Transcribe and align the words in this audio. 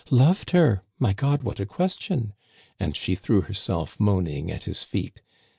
"* 0.07 0.09
Loved 0.23 0.49
her? 0.49 0.81
My 0.97 1.13
God, 1.13 1.43
what 1.43 1.59
a 1.59 1.65
question!' 1.67 2.33
And 2.79 2.95
she 2.97 3.13
threw 3.13 3.41
herself 3.41 3.99
moaning 3.99 4.49
at 4.51 4.63
his 4.63 4.81
feet. 4.81 5.21